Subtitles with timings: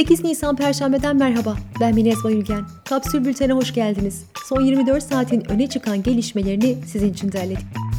[0.00, 1.56] 8 Nisan Perşembe'den merhaba.
[1.80, 2.64] Ben Minez Bayülgen.
[2.88, 4.24] Kapsül Bülten'e hoş geldiniz.
[4.48, 7.89] Son 24 saatin öne çıkan gelişmelerini sizin için derledik.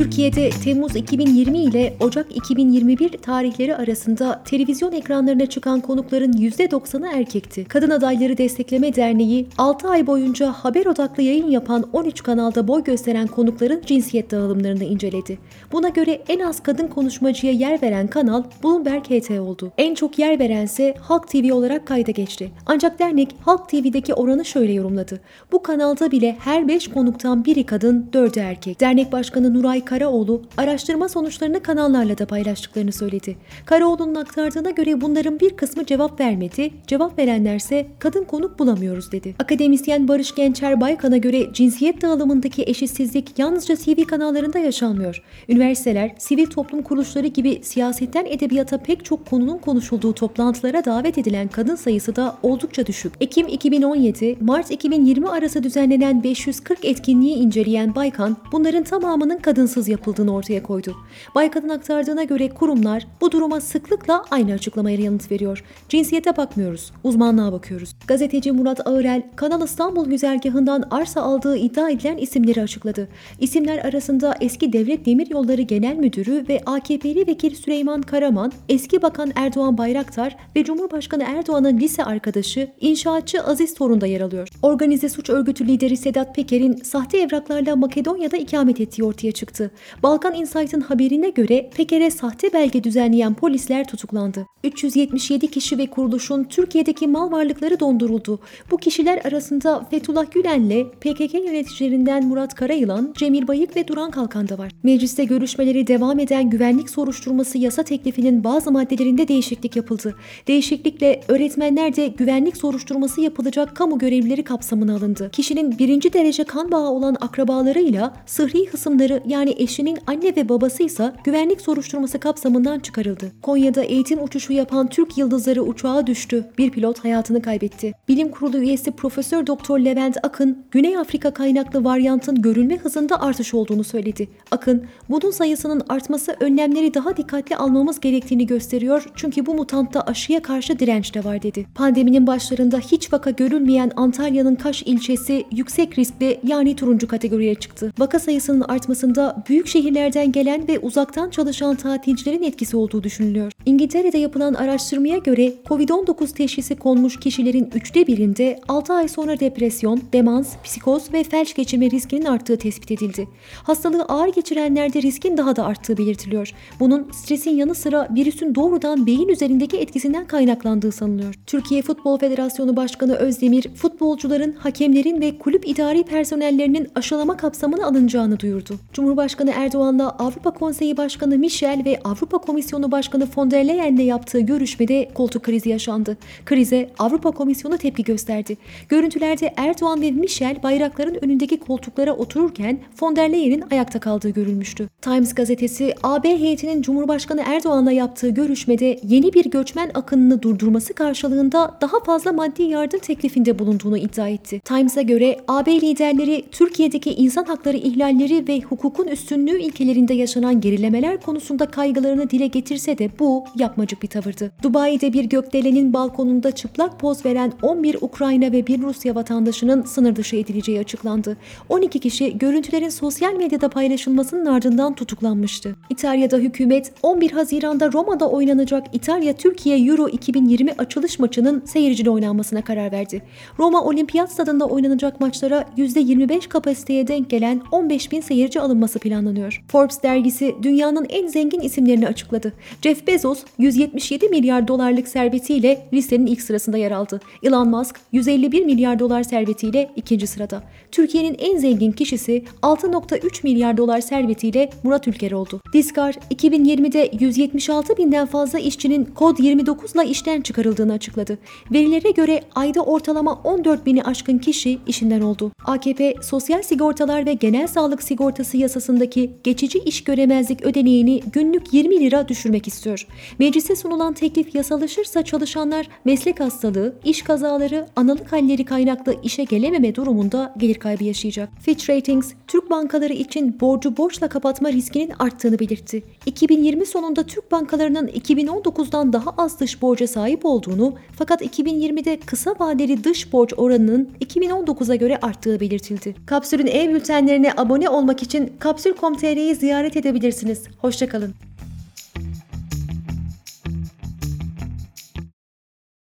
[0.00, 7.64] Türkiye'de Temmuz 2020 ile Ocak 2021 tarihleri arasında televizyon ekranlarına çıkan konukların %90'ı erkekti.
[7.64, 13.26] Kadın Adayları Destekleme Derneği 6 ay boyunca haber odaklı yayın yapan 13 kanalda boy gösteren
[13.26, 15.38] konukların cinsiyet dağılımlarını inceledi.
[15.72, 19.72] Buna göre en az kadın konuşmacıya yer veren kanal Bloomberg HT oldu.
[19.78, 22.50] En çok yer verense Halk TV olarak kayda geçti.
[22.66, 25.20] Ancak dernek Halk TV'deki oranı şöyle yorumladı.
[25.52, 28.80] Bu kanalda bile her 5 konuktan biri kadın, 4'ü erkek.
[28.80, 33.36] Dernek Başkanı Nuray Karaoğlu araştırma sonuçlarını kanallarla da paylaştıklarını söyledi.
[33.66, 39.34] Karaoğlu'nun aktardığına göre bunların bir kısmı cevap vermedi, cevap verenlerse kadın konuk bulamıyoruz dedi.
[39.38, 45.22] Akademisyen Barış Gençer Baykan'a göre cinsiyet dağılımındaki eşitsizlik yalnızca TV kanallarında yaşanmıyor.
[45.48, 51.76] Üniversiteler, sivil toplum kuruluşları gibi siyasetten edebiyata pek çok konunun konuşulduğu toplantılara davet edilen kadın
[51.76, 53.12] sayısı da oldukça düşük.
[53.20, 60.34] Ekim 2017, Mart 2020 arası düzenlenen 540 etkinliği inceleyen Baykan, bunların tamamının kadınsız haksız yapıldığını
[60.34, 60.96] ortaya koydu.
[61.34, 65.64] Baykan'ın aktardığına göre kurumlar bu duruma sıklıkla aynı açıklamaya yanıt veriyor.
[65.88, 67.90] Cinsiyete bakmıyoruz, uzmanlığa bakıyoruz.
[68.06, 73.08] Gazeteci Murat Ağırel, Kanal İstanbul güzergahından arsa aldığı iddia edilen isimleri açıkladı.
[73.40, 79.78] İsimler arasında eski Devlet Demiryolları Genel Müdürü ve AKP'li vekil Süleyman Karaman, eski Bakan Erdoğan
[79.78, 84.48] Bayraktar ve Cumhurbaşkanı Erdoğan'ın lise arkadaşı inşaatçı Aziz Torun da yer alıyor.
[84.62, 89.59] Organize suç örgütü lideri Sedat Peker'in sahte evraklarla Makedonya'da ikamet ettiği ortaya çıktı.
[90.02, 94.46] Balkan Insight'ın haberine göre Peker'e sahte belge düzenleyen polisler tutuklandı.
[94.64, 98.38] 377 kişi ve kuruluşun Türkiye'deki mal varlıkları donduruldu.
[98.70, 104.58] Bu kişiler arasında Fethullah Gülen'le PKK yöneticilerinden Murat Karayılan, Cemil Bayık ve Duran Kalkan da
[104.58, 104.72] var.
[104.82, 110.14] Mecliste görüşmeleri devam eden güvenlik soruşturması yasa teklifinin bazı maddelerinde değişiklik yapıldı.
[110.48, 115.30] Değişiklikle öğretmenler de güvenlik soruşturması yapılacak kamu görevlileri kapsamına alındı.
[115.32, 121.12] Kişinin birinci derece kan bağı olan akrabalarıyla sıhhi hısımları yani eşinin anne ve babası ise
[121.24, 123.32] güvenlik soruşturması kapsamından çıkarıldı.
[123.42, 126.44] Konya'da eğitim uçuşu yapan Türk Yıldızları uçağa düştü.
[126.58, 127.92] Bir pilot hayatını kaybetti.
[128.08, 133.84] Bilim Kurulu üyesi Profesör Doktor Levent Akın, Güney Afrika kaynaklı varyantın görülme hızında artış olduğunu
[133.84, 134.28] söyledi.
[134.50, 140.78] Akın, bunun sayısının artması önlemleri daha dikkatli almamız gerektiğini gösteriyor çünkü bu mutantta aşıya karşı
[140.78, 141.66] direnç de var dedi.
[141.74, 147.92] Pandeminin başlarında hiç vaka görülmeyen Antalya'nın Kaş ilçesi yüksek riskli yani turuncu kategoriye çıktı.
[147.98, 153.52] Vaka sayısının artmasında büyük şehirlerden gelen ve uzaktan çalışan tatilcilerin etkisi olduğu düşünülüyor.
[153.70, 160.56] İngiltere'de yapılan araştırmaya göre COVID-19 teşhisi konmuş kişilerin üçte birinde 6 ay sonra depresyon, demans,
[160.64, 163.28] psikoz ve felç geçirme riskinin arttığı tespit edildi.
[163.62, 166.52] Hastalığı ağır geçirenlerde riskin daha da arttığı belirtiliyor.
[166.80, 171.34] Bunun stresin yanı sıra virüsün doğrudan beyin üzerindeki etkisinden kaynaklandığı sanılıyor.
[171.46, 178.74] Türkiye Futbol Federasyonu Başkanı Özdemir, futbolcuların, hakemlerin ve kulüp idari personellerinin aşılama kapsamına alınacağını duyurdu.
[178.92, 185.08] Cumhurbaşkanı Erdoğan'la Avrupa Konseyi Başkanı Michel ve Avrupa Komisyonu Başkanı von der Leyen'le yaptığı görüşmede
[185.14, 186.16] koltuk krizi yaşandı.
[186.46, 188.56] Krize Avrupa Komisyonu tepki gösterdi.
[188.88, 194.88] Görüntülerde Erdoğan ve Michel bayrakların önündeki koltuklara otururken von der Leyen'in ayakta kaldığı görülmüştü.
[195.02, 202.00] Times gazetesi AB heyetinin Cumhurbaşkanı Erdoğan'la yaptığı görüşmede yeni bir göçmen akınını durdurması karşılığında daha
[202.00, 204.60] fazla maddi yardım teklifinde bulunduğunu iddia etti.
[204.64, 211.20] Times'a göre AB liderleri Türkiye'deki insan hakları ihlalleri ve hukukun üstü üstünlüğü ilkelerinde yaşanan gerilemeler
[211.20, 214.52] konusunda kaygılarını dile getirse de bu yapmacık bir tavırdı.
[214.62, 220.36] Dubai'de bir gökdelenin balkonunda çıplak poz veren 11 Ukrayna ve bir Rusya vatandaşının sınır dışı
[220.36, 221.36] edileceği açıklandı.
[221.68, 225.76] 12 kişi görüntülerin sosyal medyada paylaşılmasının ardından tutuklanmıştı.
[225.90, 233.22] İtalya'da hükümet 11 Haziran'da Roma'da oynanacak İtalya-Türkiye Euro 2020 açılış maçının seyircili oynanmasına karar verdi.
[233.58, 239.64] Roma Olimpiyat Stadında oynanacak maçlara %25 kapasiteye denk gelen 15 bin seyirci alınması planlanıyor.
[239.68, 242.52] Forbes dergisi dünyanın en zengin isimlerini açıkladı.
[242.82, 247.20] Jeff Bezos 177 milyar dolarlık servetiyle listenin ilk sırasında yer aldı.
[247.42, 250.62] Elon Musk 151 milyar dolar servetiyle ikinci sırada.
[250.92, 255.60] Türkiye'nin en zengin kişisi 6.3 milyar dolar servetiyle Murat Ülker oldu.
[255.72, 261.38] Diskar 2020'de 176 binden fazla işçinin kod 29 ile işten çıkarıldığını açıkladı.
[261.72, 265.52] Verilere göre ayda ortalama 14 bini aşkın kişi işinden oldu.
[265.64, 272.28] AKP Sosyal Sigortalar ve Genel Sağlık Sigortası yasasındaki geçici iş göremezlik ödeneğini günlük 20 lira
[272.28, 273.06] düşürmek istiyor.
[273.38, 280.54] Meclise sunulan teklif yasalaşırsa çalışanlar meslek hastalığı, iş kazaları, analık halleri kaynaklı işe gelememe durumunda
[280.58, 281.48] gelir kaybı yaşayacak.
[281.60, 286.02] Fitch Ratings, Türk bankaları için borcu borçla kapatma riskinin arttığını belirtti.
[286.26, 293.04] 2020 sonunda Türk bankalarının 2019'dan daha az dış borca sahip olduğunu fakat 2020'de kısa vadeli
[293.04, 296.14] dış borç oranının 2019'a göre arttığı belirtildi.
[296.26, 300.62] Kapsül'ün e-bültenlerine abone olmak için kapsül.com.tr'yi ziyaret edebilirsiniz.
[300.78, 301.49] Hoşçakalın.